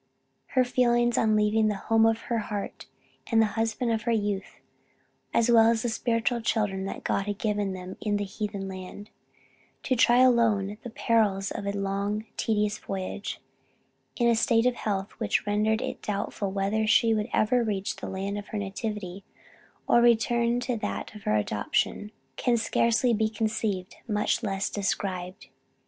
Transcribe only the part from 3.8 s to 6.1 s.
of her youth, as well as the